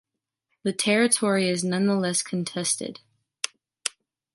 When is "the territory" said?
0.63-1.47